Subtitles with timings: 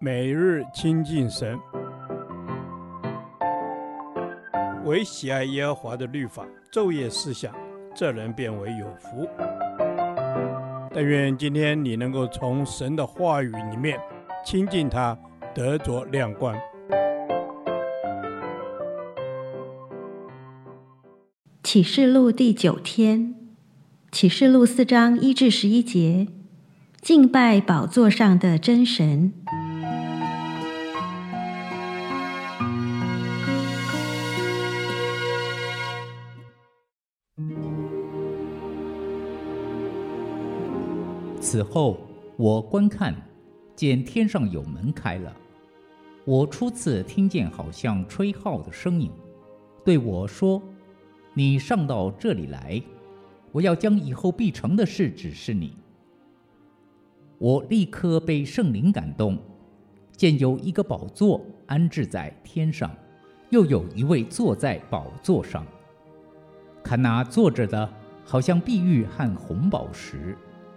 [0.00, 1.58] 每日亲近神，
[4.84, 7.54] 唯喜爱耶和华的律法，昼夜思想，
[7.94, 9.28] 这人便为有福。
[10.92, 13.98] 但愿今天你能够从神的话语里面
[14.44, 15.18] 亲近他，
[15.54, 16.54] 得着亮光。
[21.62, 23.34] 启示录第九天，
[24.12, 26.28] 启示录四章一至十一节，
[27.00, 29.32] 敬拜宝座上的真神。
[41.44, 41.98] 此后，
[42.38, 43.14] 我观看，
[43.76, 45.36] 见天上有门开了。
[46.24, 49.10] 我初次听见好像吹号的声音，
[49.84, 50.60] 对我说
[51.34, 52.82] ：“你上到这里来，
[53.52, 55.76] 我要将以后必成的事指示你。”
[57.36, 59.38] 我立刻被圣灵感动，
[60.16, 62.90] 见有一个宝座安置在天上，
[63.50, 65.62] 又有一位坐在宝座上。
[66.82, 67.86] 看那坐着的，
[68.24, 70.34] 好像碧玉和红宝石。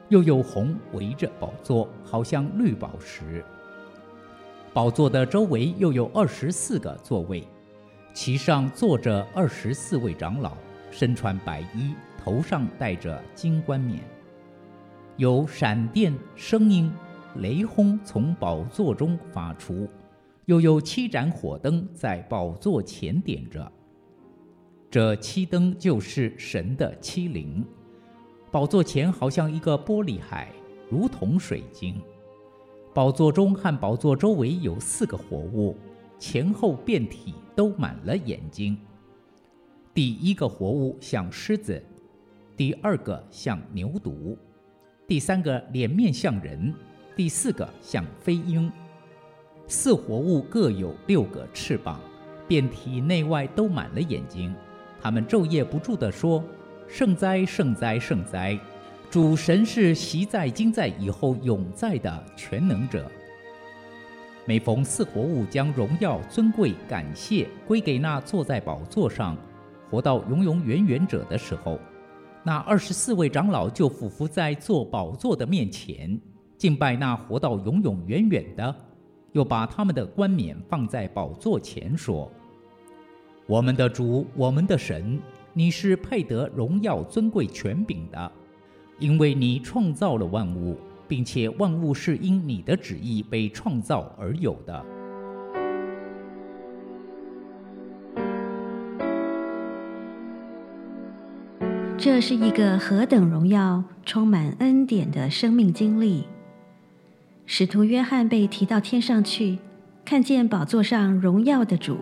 [0.10, 3.44] 又有红围着宝座，好像绿宝石。
[4.74, 7.44] 宝座的周围又有二十四个座位，
[8.14, 10.56] 其上坐着二十四位长老，
[10.92, 14.00] 身穿白衣，头上戴着金冠冕。
[15.16, 16.92] 有闪电、声音、
[17.38, 19.90] 雷轰从宝座中发出，
[20.46, 23.70] 又有七盏火灯在宝座前点着。
[24.90, 27.66] 这七灯就是神的七灵。
[28.50, 30.54] 宝座前好像一个玻璃海，
[30.90, 32.02] 如同水晶。
[32.94, 35.76] 宝座中和宝座周围有四个活物，
[36.18, 38.78] 前后遍体都满了眼睛。
[39.94, 41.84] 第一个活物像狮子，
[42.56, 44.38] 第二个像牛犊，
[45.06, 46.74] 第三个脸面像人，
[47.18, 48.72] 第四个像飞鹰。
[49.68, 52.00] 四活物各有六个翅膀，
[52.48, 54.56] 遍体内外都满了眼睛。
[55.02, 56.42] 他们昼夜不住地说。
[56.88, 58.58] 圣哉，圣哉，圣哉！
[59.12, 63.10] 主神是昔在、今在、以后永在的全能者。
[64.46, 69.36] 每逢四活物将荣耀、尊贵、感谢归给那坐在宝座上、
[69.90, 71.78] 活到永永远远者的时候，
[72.44, 76.20] 那二十四位长老就俯伏在坐宝座的面前，
[76.58, 78.76] 敬拜那活到永永远远的，
[79.34, 82.32] 又把他们的冠冕放在宝座前，说
[83.46, 85.20] ：“我们的主，我们的神。”
[85.58, 88.32] 你是配得荣耀、尊贵、权柄的，
[89.00, 94.86] 因为你创造了万物，并且万物是因你的旨意被创造而有的。
[101.98, 106.26] 这是一个何等荣耀、充满恩典的生命经历！
[107.48, 109.58] 使徒约翰被提到天上去，
[110.06, 111.98] 看见宝座上荣耀的主，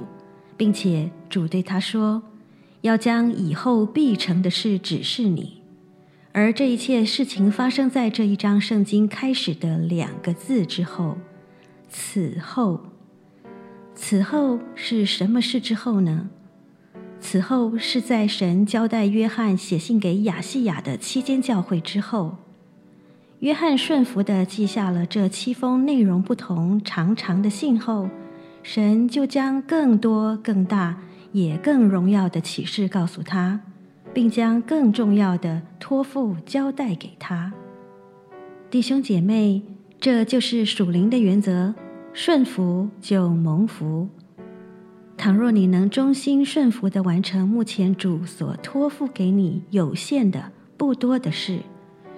[0.58, 2.22] 并且主对他说。
[2.82, 5.62] 要将以后必成的事指示你，
[6.32, 11.18] 而这一切事情发生在这一章圣经开始的两个字之后。
[11.88, 12.82] 此后，
[13.96, 16.30] 此后是什么事之后呢？
[17.22, 22.36] 此后是在神交代约翰写信给亚细亚的七间教会之后，
[23.40, 28.10] 约翰顺服地记下了这七封内容不同、长长的信后，
[28.62, 31.02] 神就将更多、更大。
[31.36, 33.60] 也更荣耀的启示告诉他，
[34.14, 37.52] 并将更重要的托付交代给他。
[38.70, 39.62] 弟兄姐妹，
[40.00, 41.74] 这就是属灵的原则：
[42.14, 44.08] 顺服就蒙福。
[45.18, 51.60] 倘若你能忠心顺服地完成目前主所托付给你有限的、不多的事，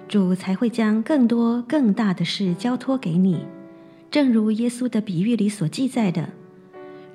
[0.06, 3.44] 主才会将更多、更大的事交托给你。
[4.12, 6.28] 正如耶稣的比喻里所记载的。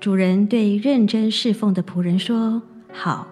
[0.04, 3.26] 主人对认真侍奉的仆人说：“好，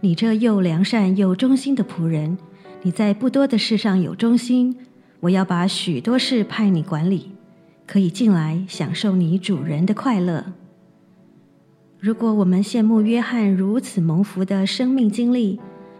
[0.00, 2.36] 你这又良善又忠心的仆人，
[2.82, 4.76] 你在不多的事上有忠心，
[5.20, 7.32] 我要把许多事派你管理，
[7.86, 10.52] 可以进来享受你主人的快乐。”
[11.98, 15.58] 如果我们羡慕约翰如此蒙福的生命经历，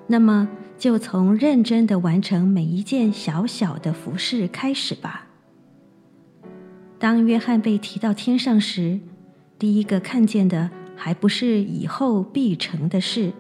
[0.08, 5.28] 那么就从认真的完成每一件小小的服事开始吧。
[6.98, 9.00] 当约翰被提到天上时，
[9.58, 13.32] 第一个看见的还不是以后必成的事，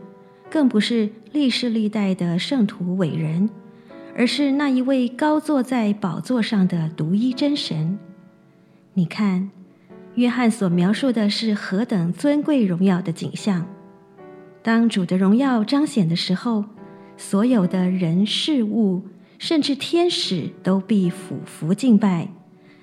[0.50, 3.48] 更不是历世历代的圣徒伟人，
[4.16, 7.98] 而是那一位高坐在宝座上的独一真神。
[8.94, 9.48] 你看，
[10.16, 13.64] 约翰所描述的是何等尊贵荣耀的景象。
[14.60, 16.64] 当主的荣耀彰显的时候，
[17.16, 19.02] 所有的人事物，
[19.38, 22.28] 甚至天使都必俯伏敬拜。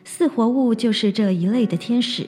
[0.06, 2.26] 四活物就是这一类的天使。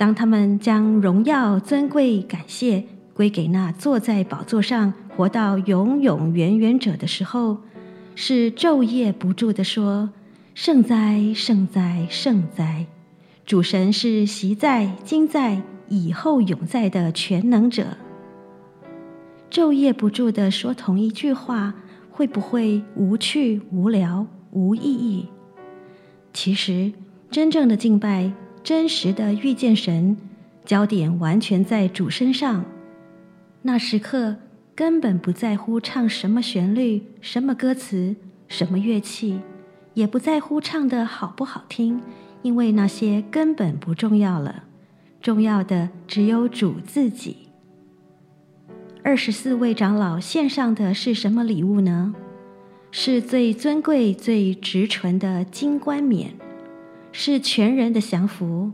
[0.00, 2.82] 当他们将荣耀、尊贵、感谢
[3.12, 7.58] 归给那坐在宝座上、活到永永远远者的时候，
[8.14, 10.08] 是昼夜不住地说
[10.56, 12.86] ：“圣哉，圣哉，圣哉！
[13.44, 15.60] 主神是昔在、今在、
[15.90, 17.98] 以后永在的全能者。”
[19.52, 21.74] 昼夜不住地说同一句话，
[22.10, 25.26] 会不会无趣、无聊、无意义？
[26.32, 26.90] 其实，
[27.30, 28.32] 真正的敬拜、
[28.62, 30.16] 真实的遇见神，
[30.64, 32.64] 焦点完全在主身上。
[33.62, 34.36] 那时刻
[34.74, 38.16] 根本不在乎唱什么旋律、什么歌词、
[38.48, 39.40] 什么乐器，
[39.94, 42.00] 也不在乎唱的好不好听，
[42.42, 44.64] 因为那些根本不重要了。
[45.20, 47.48] 重要的只有主自己。
[49.02, 52.14] 二十四位长老献上的是什么礼物呢？
[52.90, 56.32] 是最尊贵、最直纯的金冠冕，
[57.12, 58.70] 是全人的降服，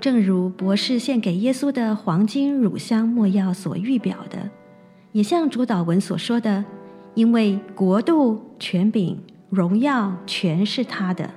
[0.00, 4.50] 正如博士献给耶稣的黄金乳香末药所预表的，
[5.12, 6.64] 也像主祷文所说的，
[7.14, 9.18] 因为国度、权柄、
[9.50, 11.30] 荣耀全是他的。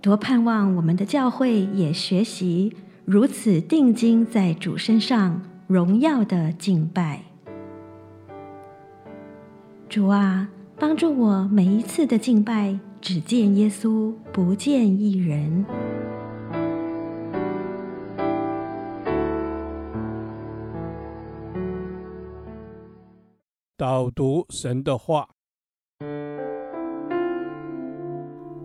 [0.00, 2.74] 多盼望我们的教会也学习
[3.04, 5.42] 如此定睛在主身上。
[5.66, 7.22] 荣耀的敬拜，
[9.88, 10.46] 主啊，
[10.78, 15.66] 帮助我每一次的敬拜只见耶稣，不见一人。
[23.76, 25.28] 导读神的话，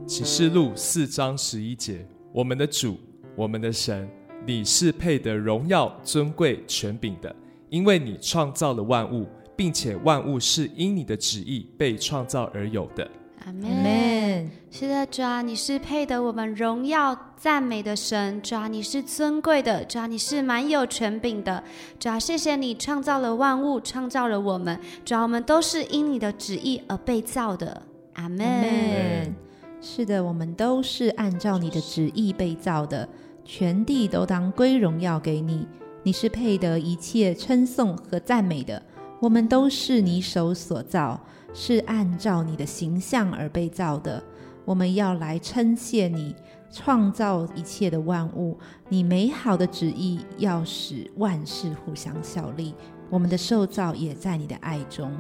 [0.07, 2.97] 启示录四章十一节：我们的主，
[3.35, 4.09] 我们的神。
[4.47, 7.35] 你是配得荣耀、尊贵、权柄的，
[7.69, 9.27] 因为你创造了万物，
[9.57, 13.05] 并且万物是因你的旨意被创造而有的。
[13.45, 14.49] 阿门。
[14.71, 18.41] 是的，主啊，你是配得我们荣耀、赞美的神。
[18.41, 21.63] 主啊，你是尊贵的，主啊，你是满有权柄的。
[21.99, 24.79] 主啊，谢谢你创造了万物，创造了我们。
[25.03, 27.81] 主啊，我们都是因你的旨意而被造的。
[28.13, 29.33] 阿门。
[29.81, 33.07] 是的，我们都是按照你的旨意被造的。
[33.45, 35.65] 全地都当归荣耀给你，
[36.03, 38.79] 你是配得一切称颂和赞美的。
[39.19, 41.19] 我们都是你手所造，
[41.53, 44.23] 是按照你的形象而被造的。
[44.65, 46.35] 我们要来称谢你，
[46.71, 48.57] 创造一切的万物。
[48.87, 52.75] 你美好的旨意要使万事互相效力。
[53.09, 55.11] 我们的受造也在你的爱中。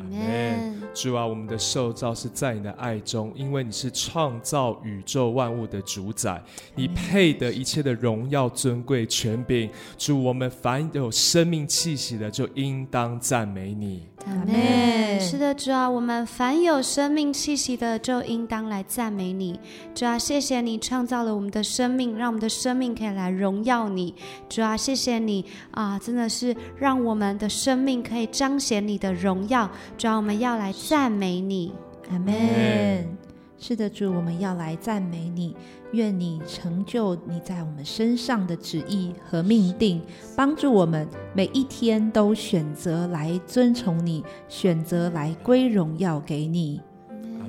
[0.00, 0.80] Amen.
[0.92, 6.42] 主啊，我们的受造是在你的爱中，因为你是创造宇宙万物的主宰，
[6.74, 9.70] 你配得一切的荣耀、尊贵、权柄。
[9.96, 14.08] 主，我们凡有生命气息的，就应当赞美你。
[14.26, 15.20] 阿门。
[15.20, 19.58] 是的，主啊，我们凡有生命气息的，就应当来赞美你。
[19.94, 24.14] 主啊，谢谢你创造了我们的生命，让我们的生命可以来荣耀你。
[24.48, 29.70] 主啊，谢谢你啊，真的是让我们的生命可以彰显你的荣耀。
[29.96, 31.72] 主啊，我们要来赞美你。
[32.10, 33.19] 阿门。
[33.62, 35.54] 是的，主，我们要来赞美你。
[35.92, 40.00] 愿你成就你在我们身上的旨意和命定，
[40.34, 46.80] 帮助我们每一天都选择来遵从你，选择来归荣耀给你。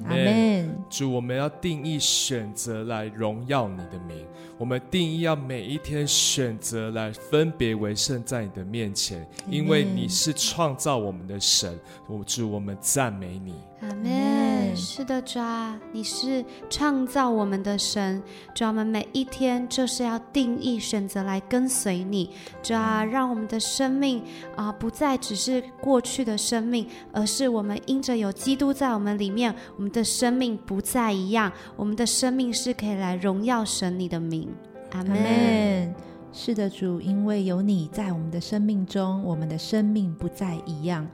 [0.05, 0.75] 阿门。
[0.89, 4.17] 主，我们要定义选择来荣耀你的名。
[4.57, 11.79] 我们定义要每一天选择来分别为圣，在你的面前，因为你是创造我们的神。
[12.07, 13.53] 我主，我们赞美你。
[13.81, 14.70] 阿门。
[14.93, 18.21] 是的，主啊，你是创造我们的神。
[18.53, 22.29] 主啊，我们每一天就是要定义选择来跟随你。
[22.61, 24.21] 主啊，让我们的生命
[24.57, 31.49] 啊，不再只是过去的生命，而是我们因着有基督在我们里面，我们的生命不再一样。
[31.77, 34.49] 我们的生命是可以来荣耀神你的名。
[34.91, 35.95] 阿门。
[36.33, 41.07] 是的，主，因为有你在我们的生命中，我们的生命不再一样。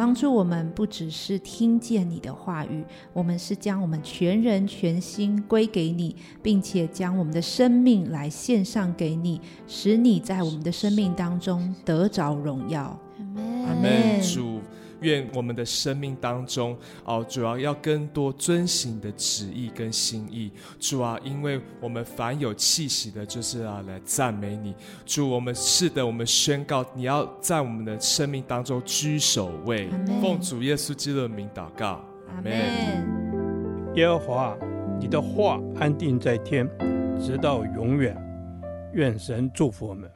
[0.00, 12.98] 帮助我们不只是听见你的话语，我们是将我们全人全心归给你，并且将我们的生命来献上给你，使你在我们的生命当中得着荣耀。
[13.36, 14.22] 阿门。
[14.22, 14.59] 主。
[15.00, 20.50] 愿我们的生命当中，哦，主要要更多遵行你的旨意跟心意。
[20.78, 24.74] 主啊，因为我们凡有气息的，就是要来赞美你。
[25.06, 29.88] 主，我们是的，我们宣告，你要在我们的生命当中居首位。
[30.20, 32.52] 奉主耶稣基督的名祷告，阿门。
[33.94, 34.56] 耶和华，
[35.00, 36.68] 你的话安定在天，
[37.20, 38.16] 直到永远。
[38.92, 40.10] 愿神祝福我们。